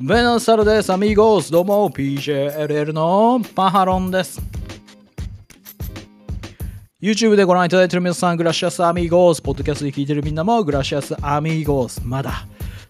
[0.00, 1.50] ベナサルです、アミーゴース。
[1.50, 4.40] どうも、PJLL のパハロンです。
[7.02, 9.42] YouTube でご覧いただいている皆さん、グラシアスアミーゴース。
[9.42, 12.00] ポッドキャストで聞いているみんなも、グラシアスアミーゴース。
[12.04, 12.46] まだ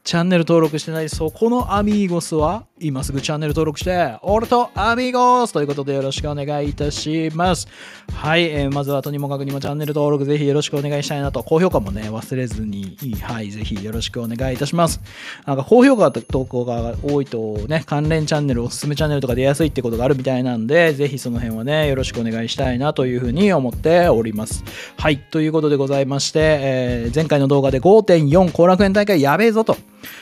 [0.08, 7.68] チャンネル登録してないそこのアミーゴスは今すぐチャンネル登録して、俺とアミーゴスということでよろしくお願いいたします。
[8.14, 15.02] はい、えー、まずはとにもかくにもチャンネル登録ぜひよろしくお願いしたいなと、高評価もね、忘れずに、はい、ぜひよろしくお願いいたします。
[15.44, 24.64] なんか高評価と投稿が多いとね、関連チャンネル、おすすめチャンネルとか出やすいってことがあるみたいなんで、ぜひその辺はね、よろしくお願いしたいなというふうに思っております。
[24.96, 29.76] はい、ということでございまして、えー、前回の動画で5.4後楽園大会やべえぞと。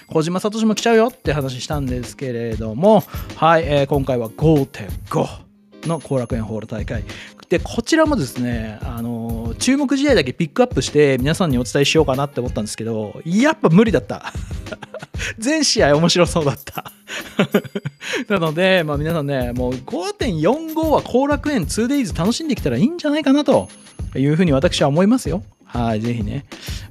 [0.09, 3.03] 小島聡も来ちゃうよって話したんですけれども、
[3.37, 7.05] はい、えー、今回は5.5の後楽園ホール大会。
[7.49, 14.33] で、こちらもですね、あの、注目試合だけピックアップして皆さんにお伝えしようかなって思ったんですけど、やっぱ無理だった。
[15.39, 16.93] 全試合面白そうだった
[18.29, 23.69] なので、まあ、皆さんね、もう5.45は後楽園 2days 楽しんできたらいいんじゃないかなと
[24.15, 25.43] いうふうに私は思いますよ。
[25.65, 26.47] はい、ぜひね。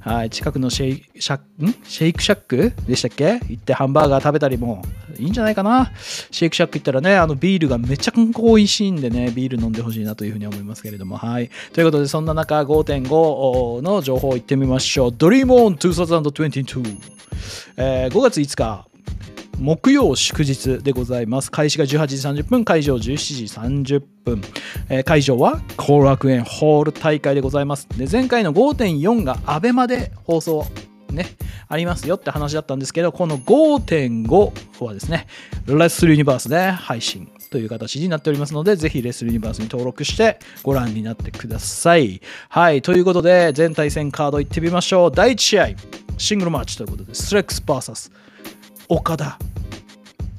[0.06, 1.74] はい、近くのシェイシャん？
[1.82, 2.72] シェイクシャック？
[2.86, 3.40] でしたっけ？
[3.48, 4.84] 行ってハンバーガー食べたりも
[5.18, 5.90] いいんじゃないかな？
[6.30, 11.16] シェイクシャック行ったらね、あのビールがめちゃくちゃ美味しいんでね、ビール飲んでほしいなというふうに思いますけれども。
[11.16, 11.50] はい。
[11.72, 15.10] ということで、そんな中、5.5の情報を言ってみましょう。
[15.10, 16.96] Dream on 2022、
[17.76, 18.86] えー、5月5日、
[19.58, 21.50] 木曜祝日でございます。
[21.50, 24.42] 開始が18時30分、会場17時30分。
[24.88, 27.88] えー、会場は後楽園ホール大会でございます。
[27.96, 30.66] で前回の5.4が ABEMA で放送
[31.10, 31.26] ね、
[31.68, 35.26] ありますよって話だったんですけど、この5.5はですね、
[35.66, 42.20] レッスルユニバースで配信という形になっておりますので、ぜひレッスルユニバースに登録してご覧になってください。
[42.48, 45.10] はい、ということで、全対戦カードいってみましょう。
[45.10, 45.68] 第1試合、
[46.18, 48.10] シングルマッチということで、スレックス VS
[48.88, 49.38] 岡田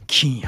[0.07, 0.47] 金也。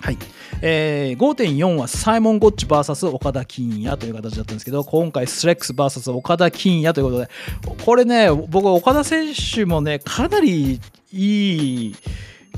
[0.00, 0.18] はい。
[0.64, 7.28] えー、5.4はサイモン・ゴッチ VS 岡田金也という形だったんですけど、今回スレックス VS 岡田金也ということで、
[7.84, 10.80] これね、僕岡田選手もね、かなり
[11.12, 11.94] いい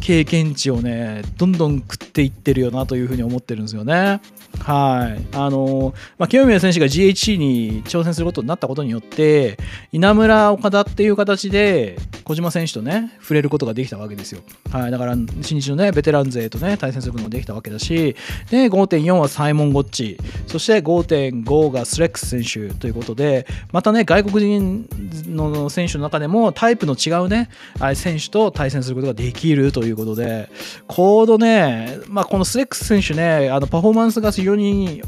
[0.01, 4.21] 経験値をね、どんどん食っていってるよなというふうに思ってるんですよね。
[4.61, 5.27] はい。
[5.37, 9.57] あの、まあ、清宮選手が GHC に挑戦することになったことによって、
[9.93, 14.41] 稲村岡田っていう形で、小島選手とね、触れることができたわけですよ。
[14.71, 14.91] はい。
[14.91, 18.17] だから、新日のね、ベテラン勢とね、対戦することもできたわけだし、
[18.51, 24.89] で、5.4はサイモン・ゴッチ、そして5.5がスレックス選手ということで、またね、外国人
[25.29, 27.49] の選手の中でもタイプの違うね、
[27.95, 30.49] 選手と対戦することができるということで、
[30.87, 35.03] コードね、まあ、このスレックス選手ね、あのパフォーマンスが非常に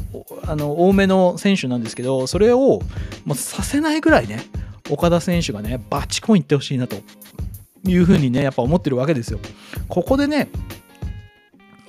[0.45, 2.81] あの多めの選手なんですけど、それを
[3.25, 4.41] もうさせないぐらいね、
[4.89, 6.97] 岡田選手がね、バチコンいってほしいなと
[7.85, 9.39] いうふうにね、やっぱ思ってるわけですよ。
[9.87, 10.49] ここでね、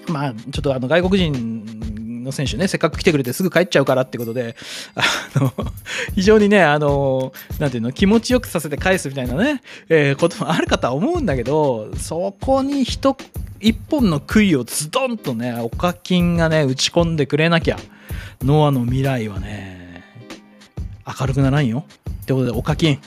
[0.08, 4.56] まあ、ちょっとあの外国人の選手ね、せっかく来てくれてすぐ帰っちゃうからってことで、
[4.94, 5.02] あ
[5.38, 5.52] の、
[6.14, 13.16] 非常にね、あの、なんていうの、気持ちよくさせて返すみたいなね、えー、こともあるかとは思うんだけど、そこに一
[13.60, 17.78] 一本の杭をズドンとね、お課金がね、打ち込んでくれなきゃ、
[18.42, 19.77] ノアの未来はね、
[21.20, 21.84] 明るくならんよ。
[22.22, 23.00] ってことで、お課金、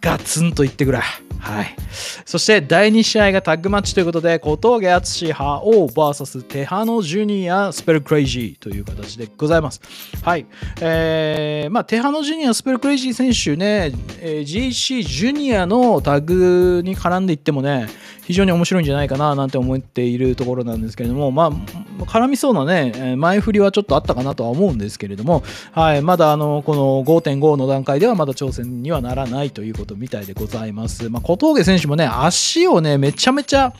[0.00, 1.00] ガツンと言ってくれ。
[1.46, 1.76] はい。
[2.24, 9.80] そして第2試合がタッグマッチということで、小峠敦覇王 VS テハノジュニアスペルクレイジーという形でございます。
[10.22, 10.46] はい。
[10.80, 17.86] えー、まあ、テハノジュニアスペルクレイジー選手ね、えー、GC ジュニアのタッグに絡んでいってもね、
[18.26, 31.08] 非常に面白いんじゃないかななんて思っているところなんですけれども、まあ、絡みそうなね、前振りはちょっとあったかなとは思うんですけれども、はい、まだあのこの5.5の段階ではまだ挑戦にはならないということみたいでございます。
[31.08, 33.72] まあ、小峠選手もね、足をね、めちゃめちゃ、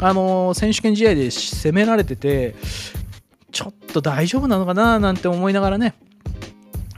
[0.00, 2.56] あの選手権試合で攻められてて、
[3.52, 5.94] ちょっと大丈夫なのかななんて思いながらね、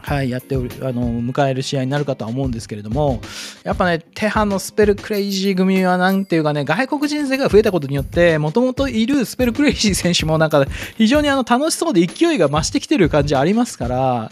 [0.06, 3.20] はい、やっておるあの迎える試合になるかとは思うんですけれども
[3.64, 10.64] やっぱね手派のスペルクレイジー組はなんていうかね外国人勢が増えたことによってもともといるスペルクレイジー選手もなんか
[10.96, 14.30] 非常にあの楽しそうで勢いが増してきてる感じありますから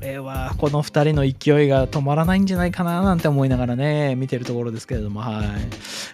[0.00, 5.46] れはこの2人の勢いが止まらないんじゃないかななんて思いながらね見てるところですけれどもはい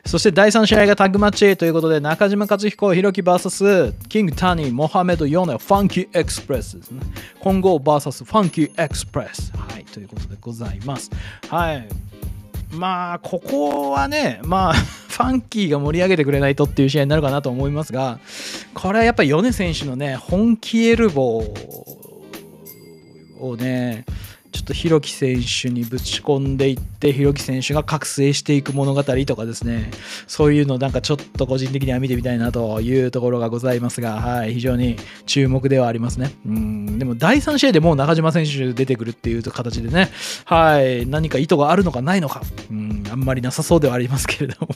[0.08, 7.00] そして第3試合がタッグマッチということで中島克彦弘樹 VS キングタニーモハメド・ヨネファンキーエクスプレスですね
[7.40, 9.52] 混合 VS ファンキーエクスプレス。
[9.56, 11.10] はい、ということでございます。
[11.48, 11.88] はい。
[12.70, 18.19] まあ、ここはね、まあ、ファンキーが盛り上げてくれないとっていう試合になるかなと思いますが、
[18.72, 21.81] これはやっぱり米選手のね、本気エルボー
[23.42, 24.04] をね、
[24.52, 29.90] ちょっとひろき選手にぶち込んでいってひろき選手が覚醒していく物語とかですね。
[30.26, 36.34] そういうのなんかちょっと個人的には見てみたいなというところがございますが、はい、非常に注目ではありますね。
[36.46, 40.10] うんでも第3試合でもう中島選手出てくるっていう形でね、
[40.44, 44.68] はい、何か意図があるのかないのかうんあんまりなさそうではありますけれども。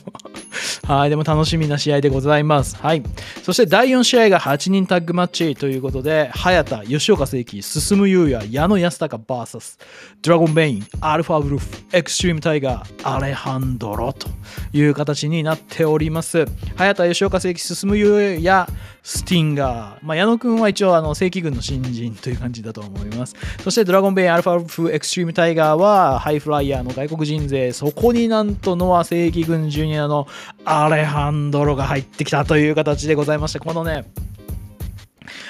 [0.87, 2.77] はい、でも楽しみな試合でございます。
[2.77, 3.03] はい。
[3.43, 9.79] そして第4試合が8人タッグマッチということで、早田、吉岡聖輝、進優也、矢野安隆 VS
[10.21, 14.29] ドラゴンベイン、アルファブルフ、エクストリームタイガー、アレハンドロと
[14.71, 16.45] いう形になっております。
[16.77, 18.65] HAYATA、吉岡世起、進祐哉、
[19.03, 19.99] スティンガー。
[20.03, 23.35] まあ、矢野くんは一応あの正規軍の新人という感じだと思います。
[23.63, 30.27] そしてドラゴンベイン、アルファウルフ、エクストリームタイガーはハイフライヤーの外国人勢、そこになんとノア正規軍ジュニアの
[30.69, 34.03] アレハンドロが入ってきたという形でございまして、このね、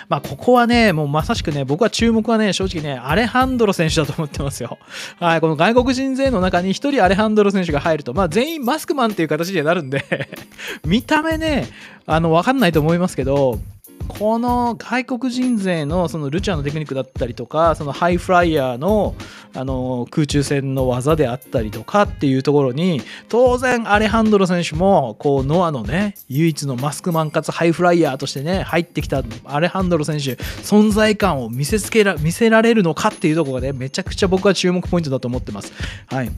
[0.09, 4.77] まあ、ここはね、もうまさしくね、僕は注目はね、正直ね、アレハンドロ選手だと思ってますよ。
[5.19, 10.29] はい、この外国人勢の中に1人アレハンドロ選手が入ると、まあ、全員マスクマンっていう形になるんで
[10.85, 11.67] 見た目ね、
[12.05, 13.59] あの、わかんないと思いますけど、
[14.07, 19.15] この外国人勢のそのルチャーのテクニックだったりとかそのハイフライヤーの
[19.53, 35.73] あの空中戦の技であったりとかっていうところに当然アレハンドロ選手もこうノアのね唯一のマスクマンかつハイフライヤーとしてね入ってきたアレハンドロ選手存在感を見せつけら見せられるのかっていうところがねめちゃくちゃ僕は注目ポイントだと思ってます。
[36.07, 36.29] はい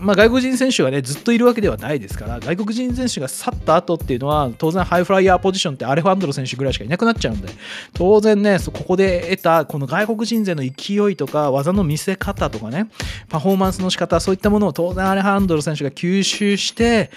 [0.00, 7.48] まあ、外国人選手がねずっといるわけではないですから外国人選手が去った後っていうのは当然ハイフライヤーポジションってアレハンドロ選手ぐらいしかいないなくなっちゃうんで
[7.92, 12.88] 当然ねここで得たこの外国人勢の勢いとか技の見せ方とかね
[13.28, 17.10] パフォーマンスの仕方そういったものを当然アレハンドロ選手が吸収して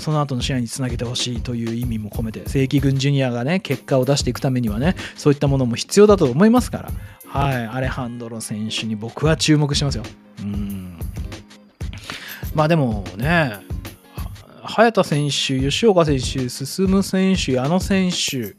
[0.00, 6.90] その後の試合につなげてほしいという意味も込めて正規軍ジュニアがね結果を出していくためにはねそういったものも必要だと思いますから。
[7.30, 10.02] はいアレハンドロ選手に僕は注目してますよ。
[10.40, 10.98] うん。
[12.54, 13.60] まあでもね
[14.70, 18.54] 早田選手、吉岡選手、進選手、矢野選手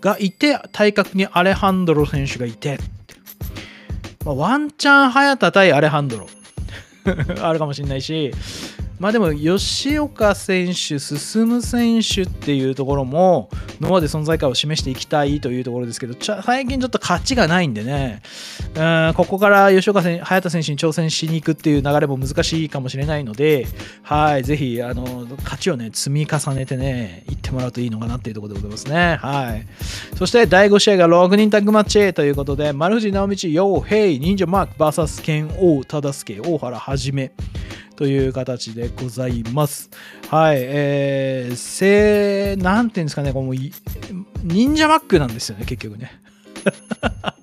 [0.00, 2.78] がいて、体格にアレハンドロ選手がいて、
[4.24, 6.28] まあ、ワンチャン早田対アレハンドロ。
[7.42, 8.30] あるかもしれないし、
[8.98, 13.48] まあでも吉岡選手、進む選手っていうところも
[13.80, 18.22] ノアで存在感を示していきたいというところですけど最近ちょっと勝ちがないんでね。
[18.74, 23.66] うんここから吉岡選早田選手に挑戦しに行くっていう流れも難しいかもしれないので
[24.02, 29.16] はいぜひあの勝ちをね積み重ねてねいってもらうといいのかなっていうところでございますね。
[29.20, 29.66] はい。
[30.16, 37.32] そして第5試合が6人タッグマッチということで丸藤直道、ヨウヘイ、忍者マーク VS 剣王忠助、大原はじめ。
[37.98, 39.90] という形でございます。
[40.30, 43.52] はい、えー、せーなんていうんですかね、この
[44.44, 46.12] 忍者マックなんですよね、結局ね。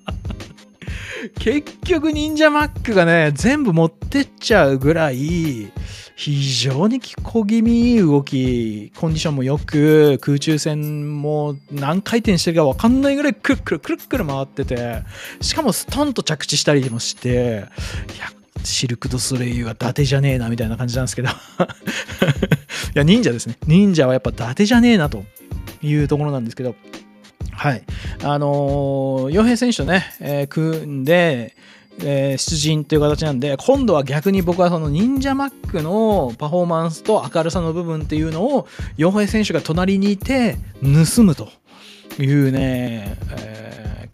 [1.38, 5.70] 結局忍者マックがね、全部持ってっちゃうぐらい、
[6.16, 15.02] 非常に小気味いい動き、コンディションもよく、空中戦も何回転してるか分かんないぐらいくるくるくるくる回ってて、
[15.42, 17.66] しかもストンと着地したりもして、
[18.16, 18.30] いや、
[18.66, 21.28] シルク・ド・ソレイユは伊達じゃねえなみたいな感じなんですけど。
[21.30, 21.32] い
[22.94, 23.56] や忍者ですね。
[23.66, 25.24] 忍者はやっぱ伊達じゃねえなと
[25.82, 26.74] いうところなんですけど。
[27.52, 27.82] はい。
[28.22, 31.54] あの洋、平選手とね、えー、組んで
[31.98, 38.68] えー、出陣という形なんで今度は逆に僕はその忍者マックのパフォーマンスと明るさの部分っていうのを
[38.98, 41.48] 洋平選手が隣にいて盗むと
[42.18, 43.65] いうね、えー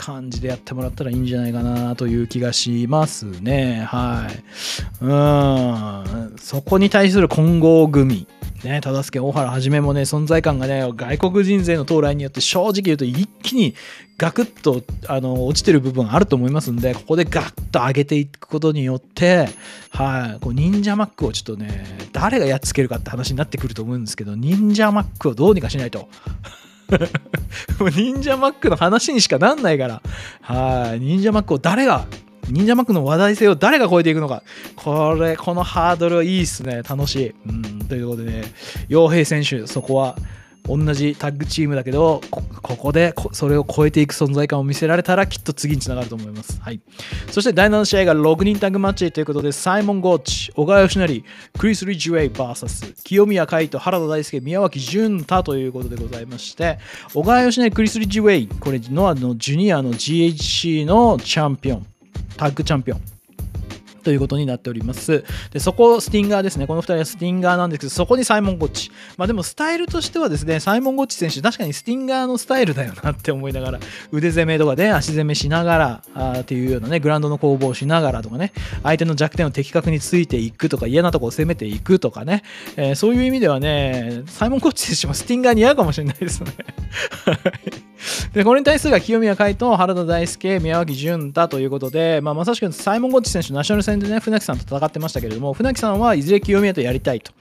[0.02, 3.84] 感じでやってもらったらいいんじゃないかなという気がしますね。
[3.88, 5.04] はい。
[5.04, 6.36] うん。
[6.38, 8.26] そこに対する混合組。
[8.64, 13.74] ね、忠助、大原はじめもね、存在感がね、外国人勢の到来によって正直言うと一気に
[14.18, 19.48] ガクッとあの落ちてる部分あると思いますんで、ここでガッと上げていくことによって、
[19.90, 26.08] はい、こう忍者マックをちょっとね、誰がやっつけるかって話になってくると思うんですけど、忍者マックをどうにかしないと。
[27.78, 30.02] もう忍者マックの話にしかなんないから。
[30.40, 31.00] はい。
[31.00, 32.06] 忍者マックを誰が、
[32.48, 34.42] 忍者マックの話題性を誰が超えていくのか。
[34.76, 36.82] これ、このハードルいいっすね。
[36.88, 37.34] 楽しい。
[37.46, 37.84] うん。
[37.86, 38.44] ということでね、
[38.88, 40.16] 洋平選手、そこは
[40.64, 42.20] 同じタッグチームだけど
[42.62, 46.80] ここでそれを超えていく存在感を見せられたらきっと次につながると思います、はい、
[47.30, 51.24] そして第7試合が6人タッグマッチということでサイモン・ゴーチ小川義成
[51.58, 56.78] クリス・リッジウェイ VS 清宮海斗原田大輔宮脇潤太ということでございまして
[57.12, 61.86] 小川義成クリス・リッジウェイこれノアのジュニアの GHC のチャンピオン
[62.36, 63.00] タッグチャンピオン。
[64.02, 65.24] ということになっております。
[65.52, 66.66] で、そこ、スティンガーですね。
[66.66, 68.90] この2人はスティンガーなんですけど、そこにサイモン・ゴッチ。
[69.16, 73.80] まあでも、スタイルとしてはですね、サイモン・ゴッチ選手、確かにスティンガーのスタイルだよなって思いながら、
[74.10, 82.42] 腕攻めとかで足攻めしながら、あっていうようなね、グラウンドの攻防をしながらとかね、相手の弱点を的確についていくとか、嫌なとこを攻めていくとかね、
[82.76, 86.52] えーそういう意味ではね、サイモン・ゴッチ選手もスティンガーに合うかもしれないですね。
[88.32, 97.32] で、これに対するが清宮海斗、原田大輔、宮脇潤太ということで、まあ、まさしくサイモン・ゴッチ選手、ナショナル戦でね、船木さんと戦ってましたけれども、船木さんはいずれ清宮とやりたいと。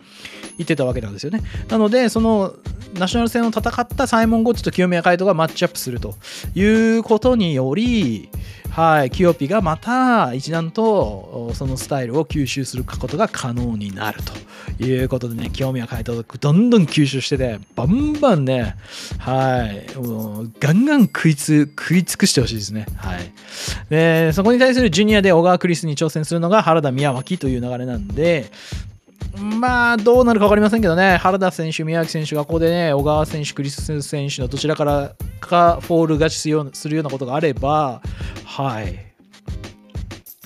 [0.62, 1.42] 言ってたわけなんですよね。
[1.70, 2.54] なので、その
[2.94, 6.16] ナショナル戦を戦ったサイモン・ゴッチと清宮海斗がマッチアップすると
[6.56, 6.64] い
[6.98, 8.30] うことにより、
[8.70, 14.20] はい、キヨピがまた一段とそのスタイルを吸収することが可能になる
[14.78, 18.76] ということでね、清宮海斗どんどん吸収してて、バンバンね、
[19.20, 22.86] はい、もうガンガン食いつ食い尽くしてほしいですね。
[22.96, 23.32] はい。
[23.90, 28.52] で、そこに対するジュニアで小川クリスに挑戦するのが原田宮脇という流れなんで、
[29.42, 38.02] まあ、どうなるか分かりませんけどね、原田選手、宮脇選手がここでね、小川選手、クリス選手のどちらからかフォール勝ちするようなするようなことがあれば、
[38.46, 39.00] はい、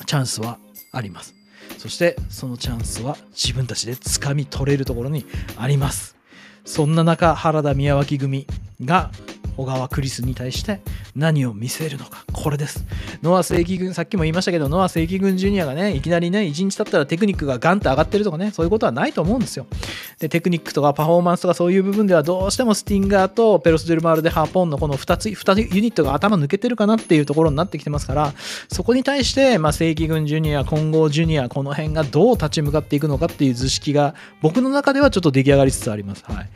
[0.05, 0.57] チャンスは
[0.91, 1.35] あります。
[1.77, 5.25] そして、そのチャンスは自分たちで掴み取れるところに
[5.57, 6.15] あります。
[6.65, 8.47] そんな中、原田宮脇組
[8.83, 9.11] が
[9.57, 10.81] 小川クリスに対して
[11.15, 12.85] 何を見せるのか、これです。
[13.23, 19.65] ノア正規軍、さっきも言いましたけど、ノア正規軍ジュニアがね、いきなりね、1日経ったらテクニックがガンと上がってるとかね、そういうことはないと思うんですよ。
[20.19, 28.33] で、テクニックとかパフォーマンスとかそういう部分ではどうしてもスティンガーとペロス・デルマールでハーポンのこの2つ、2ユニットが頭抜けてるかなっていうところになってきてますから、
[28.69, 36.25] そこに対して、まあ、正規軍ジュニア、混合ジュニア、この辺がどう立ち向かっていくのかっていう図式が、僕の中ではちょっと出来上がりつつあります。
[36.27, 36.49] はい。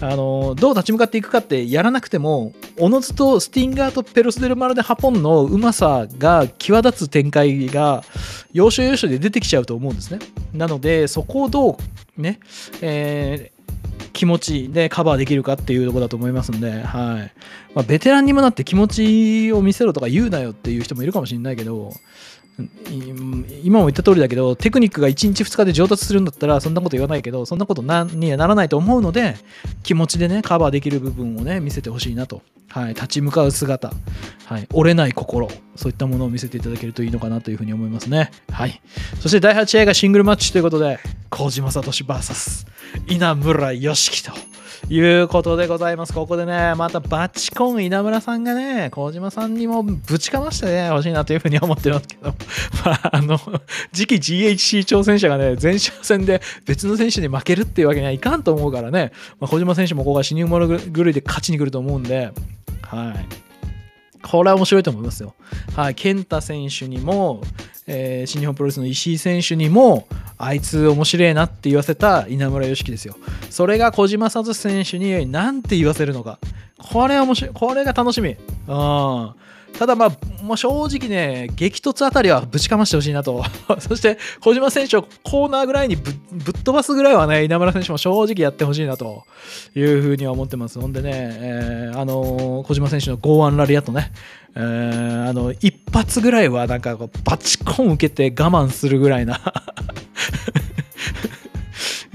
[0.00, 8.02] あの、どう立ち向かっていくかってやらなくても、おのずとスティンガーとペロス・デルマルでハポンのうまさが際立つ展開が、
[8.52, 10.20] 要所要所で出てきちゃうと思うんですね。
[10.52, 11.78] なので、そこをど
[12.18, 12.40] う、ね、
[12.80, 13.56] えー
[14.16, 17.32] 気持ちでカバーできるかっていうとこだと思いますんで、はい
[17.74, 21.92] まあ、ベテランにもなって気持ちを見せろとか言うなよっていう人もいるかもしれないけど
[23.62, 29.36] 今も言った通りだけどテクニックが1日2日で上達するんだったらそんなこと言わないけどそんなことなにはならないと思うので
[29.82, 33.92] 気持ちでねカバーできる部分をね見せてほしいなと、はい、立ち向かう姿、
[34.46, 35.48] はい、折れない心。
[35.76, 38.80] そういったものを見せていただけるといいのかなというふうに思いますね、はい、
[39.20, 40.98] そして第8試合がシングルマッチということで
[41.30, 42.66] 小島聡 VS
[43.06, 44.32] 稲村良樹と
[44.88, 46.12] いうことでございます。
[46.12, 52.34] ここでね、またバチコン稲村さんがね、小島さんにもぶちかましてね、欲しいなというふうに思ってますけど、
[52.84, 53.38] まあ、あの、
[53.92, 62.30] 次期 GHC 挑戦者がね、前哨戦で別の選手に負けるっていうわけにはいかんと思うからね、まあ、小島選手もここが死に物狂いで勝ちに来ると思うんで、
[62.82, 63.45] はい。
[64.22, 65.34] これは面白いと思いますよ。
[65.74, 67.42] はい、健太選手にも、
[67.86, 70.06] えー新日本プロレスの石井選手にも、
[70.38, 73.16] あいつ面白いなって言わせた稲村良樹ですよ。
[73.50, 76.38] それが小島聡選手に何て言わせるのか。
[76.78, 77.50] これは面白い。
[77.54, 78.30] これが楽しみ。
[78.30, 78.36] うん。
[79.78, 83.44] ただまあ、もう正直ね、激突あたりはぶちかましてほしいなと。
[83.78, 86.14] そして、小島選手をコーナーぐらいにぶっ
[86.64, 89.24] 飛ばすぐらいはね、稲村選手も正直やってほしいなと
[89.74, 90.80] いうふうには思ってます。
[90.80, 94.12] ほんでね、えーあのー小島選手の剛腕ラリアットね、
[94.54, 99.40] えーあの、一発ぐらいはなんかこうバチコン受けて我慢するぐらいな。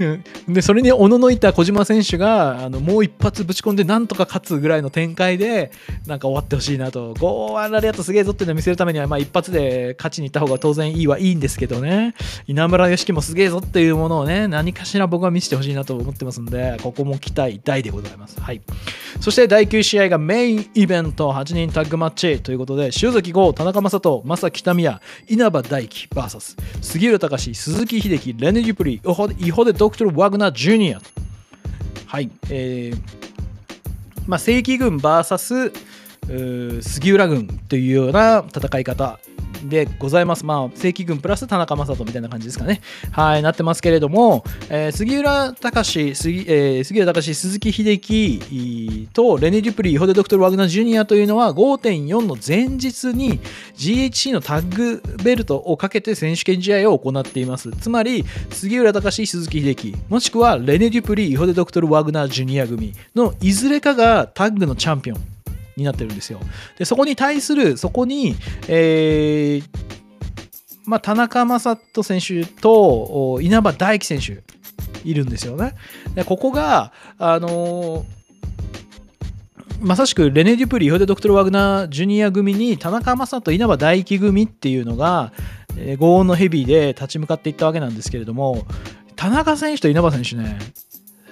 [0.48, 5.72] でそれにおののいた小島選手があのもう一発ぶち込んでなんとか勝つぐらいの展開で
[6.06, 7.14] なんか終わってほしいなと。
[7.18, 12.14] ゴーアンラリアットすげえぞっていうのを見せるためには、まあ、一発で勝ちに行った方が当然いいはいいんですけどね。
[12.46, 18.60] 稲村良樹もすげえぞっていうものをね何かしら僕は見せてほしいなと思ってますんでここも期待大でございます、はい、
[19.22, 31.00] そして第9試合がメインイベント8人タッグマッチということで塩崎豪田中将人正木北宮稲葉大輝 VS 杉浦隆鈴木秀樹レネ・デュプリイホデイホデ・ドクトル・ワグナー・ジュニア
[32.06, 32.32] はい。
[32.50, 33.22] えー
[34.26, 39.20] まあ、正規軍 VS 杉浦軍というような戦い方
[39.68, 40.44] でございます。
[40.44, 42.80] まあ、正規軍プラス田中将人みたいな感じですかね。
[43.10, 53.40] はい、なってますけれども、えー杉浦隆、杉,、えー杉浦隆、鈴木秀樹とレネ・デュプリー、ホデ・ドクトル・ワグナー・ジュニアというのは5.4の前日に
[53.76, 57.70] GHC のタッグベルトをかけて選手権試合を行っています。
[57.72, 65.31] つまり、杉浦隆、鈴木秀樹、もしくはレネ・デュプリー、ホデ・ドクトル・ワグナー・ジュニア組のいずれかがタッグのチャンピオン。
[65.76, 66.40] になってるんですよ。
[66.78, 68.36] で、そこに対する、そこに、
[68.68, 69.64] えー
[70.84, 74.42] まあ、田中将人選手と稲葉大輝選手
[75.08, 75.74] いるんですよね。
[76.14, 78.22] で、ここが、あのー
[79.82, 85.32] まさしくレネ・デュプリー、ホデ・ドクトル・ワグナー・ジュニア組に田中将人、稲葉大輝組っていうのが、
[85.76, 88.64] えー、5音のヘビーで立ち向かっていったわけなんですけれども、
[89.16, 90.56] 田中選手と稲葉選手ね、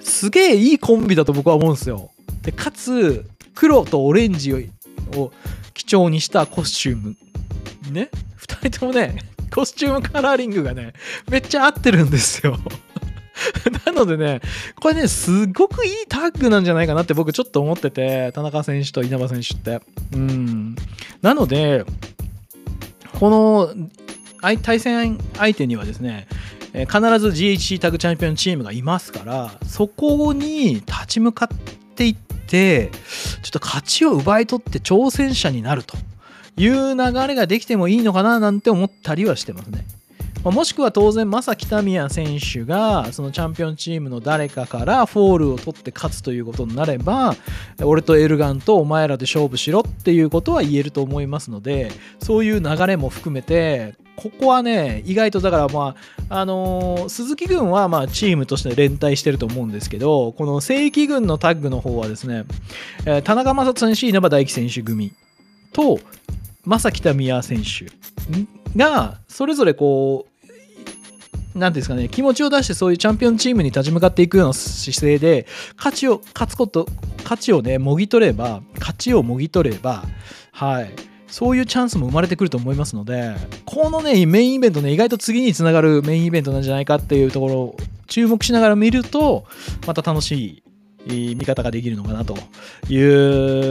[0.01, 2.11] すげえいいコンビだと僕は思うんですよ。
[2.41, 5.31] で、かつ、黒とオレンジを
[5.73, 7.15] 基調にしたコスチューム。
[7.91, 9.17] ね？2人ともね、
[9.53, 10.93] コスチュームカラーリングがね、
[11.29, 12.57] めっちゃ合ってるんですよ。
[13.85, 14.41] なのでね、
[14.79, 19.81] これね、すごくいいタッグなんじゃないかなって僕ちょっと思ってて、田中選手と稲葉選手って。
[20.13, 20.75] うん。
[21.21, 21.85] なので、
[23.19, 23.73] この
[24.61, 26.27] 対戦相手にはですね、
[26.73, 26.87] 必
[27.19, 31.57] ず GHC タッグチャンピオンチームがいますから、そこに立ち向かっ
[31.95, 35.97] ていって、ちょっと勝ちを奪い取って挑戦者になると
[36.57, 39.85] いう流れができてもいいのかななんて思ったりはしてますね。
[40.43, 47.35] もしくは当然、正木民也選手がそのチャンピオンチームの誰かからフォールを取って勝つということになれば、
[47.83, 55.95] 俺とエルガンとお前らで勝負しろっていうことは言えると思いますので、そういう流れも含めて、ここはね、意外とだからま
[56.29, 62.45] あ、あのー、鈴木軍はまあチームとして連帯してると思うんですけど、この正規軍のタッグの方はですね、
[63.05, 65.11] えー、田中将人選手、稲葉大輝選手組
[65.71, 65.99] と、
[66.65, 67.91] 正木民也選手
[68.77, 70.30] が、それぞれこう、
[71.55, 75.45] なんですかね、気持ちを出してそういうチャンピオンチームに立ち向かっていくような姿勢で、
[75.77, 76.87] 勝ちを、勝つこと、
[77.23, 80.05] 勝ちをね、もぎ取れば、勝ちをもぎ取れば、
[80.51, 80.91] はい、
[81.27, 87.77] そういうチャンスも生まれてくると思いますので、このね、メインイベントね、意外と次につながるメインイベントなんじゃないかっていうところを
[88.07, 89.45] 注目しながら見ると、
[89.87, 90.60] また楽しい
[91.07, 92.35] 見方ができるのかなと
[92.89, 92.99] い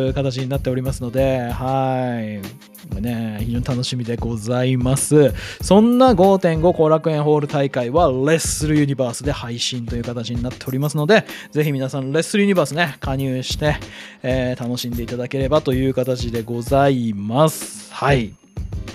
[0.08, 2.70] う形になっておりますので、はい。
[3.00, 5.32] ね、非常に楽しみでございます。
[5.60, 13.76] そんな5.5後楽園ホール大会はレッスルユニバースで配信という形になっておりますので、ぜひ皆さんレッスルユニバースね、加入して、
[14.22, 17.92] えー、楽しんでいただければという形でございます。
[17.92, 18.34] はい。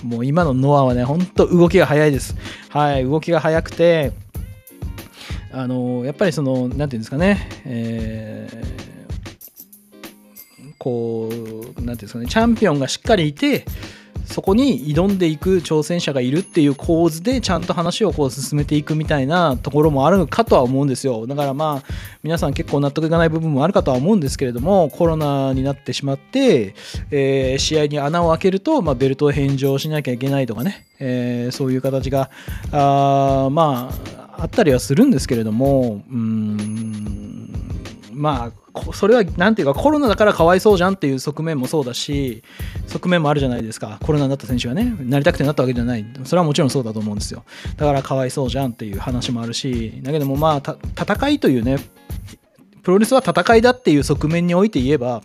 [0.02, 2.36] もう今のノアはね、ほんと動きが早いです。
[2.68, 4.12] はい、動きが早くて、
[5.56, 13.64] あのやっぱりその何て言うんですかね、えー、こう何て言うんですかねチャンピオンがしっかりいて
[14.26, 21.26] そこに挑んでいく挑戦者がいるっていう構図でちゃんと話をこう進めていくみたいなところもあるかとは思うんですよ。
[21.26, 26.74] だからまあ皆さん結構納得いかない部分もあるかとは思うんですけれどもコロナになってしまって、
[27.10, 32.28] えー、試合に穴を開けると、まあ、ベルトを返上しなきゃいけないとかね、えー、そういう形が
[32.72, 37.50] あまああったりはするんですけれども、うん、
[38.12, 42.42] まあ、それは何ていうかコロナだからかわいそうじゃんっていう側面もそうだし、
[42.86, 43.98] 側面もあるじゃないですか。
[44.02, 46.04] コロナになった選手がね、なりたくてなったわけじゃない。
[46.24, 47.44] それはもちろんそうだと思うんですよ。
[47.76, 51.78] だからかわいそうじゃんっていう話もあるし、だけどもまあ、戦いというね、
[52.82, 55.22] プロレスは戦いだっていう側面において言えば、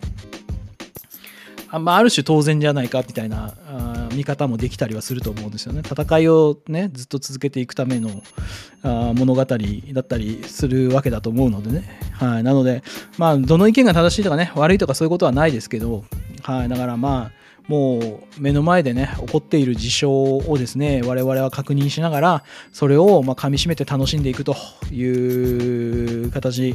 [1.68, 3.54] あ,、まあ、ある種当然じゃないかみたいな
[4.12, 5.82] 見方もできたりはすると思うんですよね。
[5.84, 8.22] 戦いをねずっと続けていくための
[8.82, 9.56] あ物語だ
[10.00, 11.98] ったりするわけだと思うのでね。
[12.12, 12.82] はい、なので
[13.18, 16.04] まあどの意見が正しいとかね悪いとかそういうことはないですけど、
[16.42, 24.56] はい、だからまあもう目の前でね起こっている事象をですね我々は確認しながらそれをまあ噛みしめて楽しんでいくと
[24.90, 26.74] いう形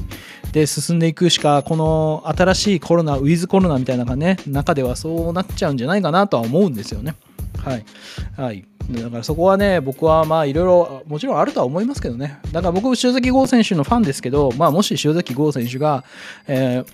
[0.53, 7.15] で進んでいくしかこの新しいコロナウィズコロナみたいなね中ではそうなっちゃうんじゃないかなとは思うんですよね。
[7.67, 7.85] はい。
[8.37, 8.65] はい。
[8.91, 12.39] だからそこはね、僕はまあいろいろ、もちろんあるとは思いますけどね。
[12.51, 16.05] だから僕、塩崎豪選手のファンですけど、まあもし塩崎豪選手が、
[16.47, 16.85] えー、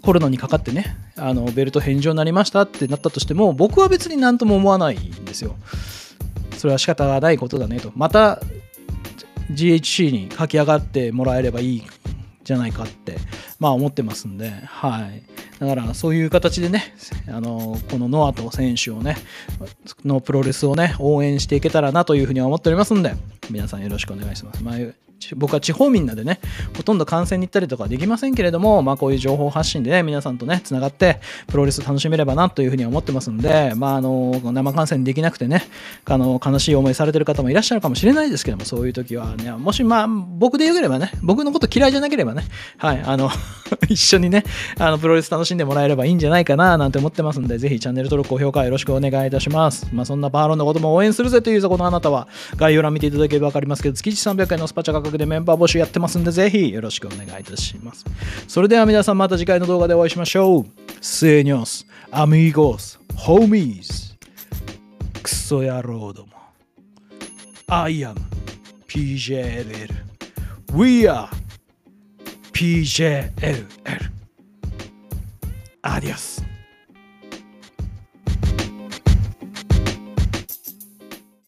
[0.00, 5.56] コロナにかかってね、あのベルト返上になりましたってなったとしても、僕は別に何とも思わないんですよ。
[6.56, 7.92] それは仕方がないことだねと。
[7.94, 8.40] また
[9.50, 11.82] GHC に駆け上がってもらえればいい
[12.44, 13.16] じゃないかって、
[13.60, 15.22] まあ思ってますんで、はい。
[15.60, 16.94] だからそういう形でね、
[17.28, 19.16] あのこのノアと選手をね、
[20.04, 23.14] のプロレスをね、応援していけたらなというふうに思っておりますんで、
[23.50, 24.64] 皆さんよろしくお願いします。
[24.64, 24.76] まあ
[25.36, 26.40] 僕は地方民なんでね、
[26.76, 35.64] ほとんど観戦に行ったりとかできませんけれども、まあこういう情報発信でね、皆さんとね、つながって、プロレス楽しめればなというふうに思ってますんで、まああの、生観戦できなくてね、
[36.04, 42.44] あの、悲しい思いされてる方もいらっしゃるかもしれないですけども、そういう時はね、もしまあ僕でよければね、僕のこと嫌いじゃなければね、
[42.78, 43.30] はい、あの
[43.88, 44.44] 一緒にね、
[44.78, 49.88] あの、プロレス楽しんでもらえればいいんじゃないかななんて思ってますんで、ぜひチャンネル登録、高評価よろしくお願いいたします。
[49.92, 58.04] まあそんなバーロンのことも応援するぜというそこのあなたは、概要欄見ていただければわかりますけど、月1 300円のスパチャ価格でメンバー募集やってますんで、ぜひよろしくお願いいたします。
[58.48, 60.66] それでは皆さんまた次回の動画でお会いしましょう。
[61.00, 64.16] セニョス、アミーゴス、ホーミーズ、
[65.22, 66.32] クソ野郎ども。
[67.68, 68.14] I am
[68.88, 69.94] PJLL.
[70.74, 71.28] We are
[72.52, 73.66] PJLL.
[75.82, 76.49] Adios.